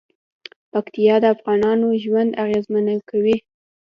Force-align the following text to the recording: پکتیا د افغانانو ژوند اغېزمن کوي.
پکتیا 0.71 1.15
د 1.23 1.25
افغانانو 1.35 1.87
ژوند 2.03 2.31
اغېزمن 2.43 2.85
کوي. 3.09 3.37